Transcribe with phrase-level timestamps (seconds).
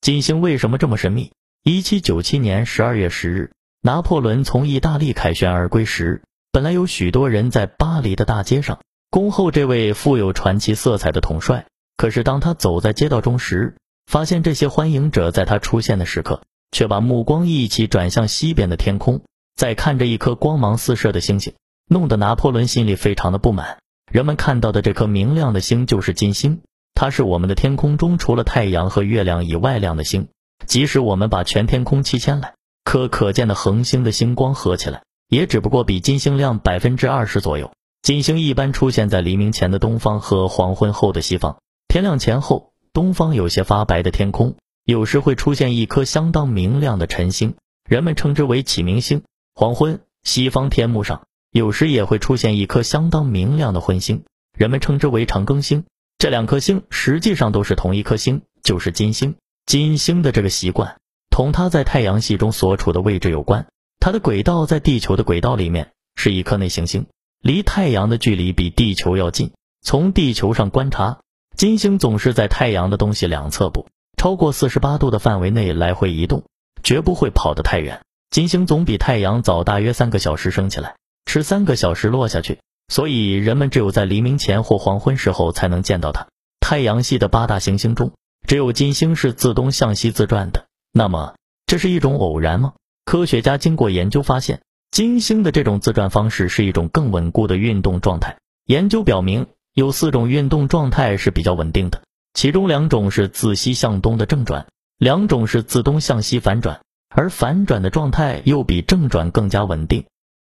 [0.00, 1.30] 金星为什么这么神秘？
[1.62, 3.52] 一七九七年十二月十日，
[3.82, 11.66] 拿破仑从意大利凯旋而归时，本来有许多人在巴黎的大街上恭候这位富有传奇色彩的统帅。
[11.98, 13.76] 可是当他走在街道中时，
[14.06, 16.40] 发现这些欢迎者在他出现的时刻，
[16.72, 19.20] 却把目光一起转向西边的天空，
[19.54, 21.52] 在看着一颗光芒四射的星星，
[21.86, 23.76] 弄得拿破仑心里非常的不满。
[24.10, 26.62] 人们看到的这颗明亮的星就是金星。
[27.00, 30.28] 它是我们的天空中除了太阳和月亮以外亮的星。
[30.66, 32.52] 即使我们把全天空七千来
[32.84, 37.72] 颗可见的恒星的星光合起来，也只不过比金星亮百分之二十左右。
[38.02, 41.56] 金星一般出现在黎明前的东方和黄昏后的西方。
[41.88, 47.54] 天亮前后，东方有些发白的天空，有时会出现一颗相当明亮的晨星，
[47.88, 49.22] 人们称之为启明星。
[49.54, 55.86] 黄昏，西方天幕上有时也会出现一颗相当明亮的昏星，人们称之为长庚星。
[56.20, 59.36] 这两颗星实际上都是同一颗星，就是金星。
[59.64, 60.98] 金星的这个习惯，
[61.30, 63.66] 同它在太阳系中所处的位置有关。
[64.00, 67.06] 它的轨道在地球的轨道里面，是一颗内行星，
[67.40, 69.52] 离太阳的距离比地球要近。
[69.80, 71.20] 从地球上观察，
[71.56, 76.44] 金星总是在太阳的东西两侧不超过四十八度的范围内来回移动，
[76.82, 78.02] 绝不会跑得太远。
[78.28, 82.58] 金星总比太阳早大约三个小时升起来，迟三个小时落下去。
[82.90, 86.26] 所以人们只有在黎明前或黄昏时候才能见到它。
[86.60, 88.12] 太阳系的八大行星中，
[88.46, 90.66] 只有金星是自东向西自转的。
[90.92, 92.74] 那么，这是一种偶然吗？
[93.04, 98.36] 科学家经过研究发现，金星的这种自转方式是一种更稳固的运动状态。
[98.66, 102.02] 研究表明，有四种运动状态是比较稳定的，
[102.34, 104.66] 其中两种是自西向东的正转，
[104.98, 110.06] 两种是自东向西反转，而反转的状态又比正转更加稳定。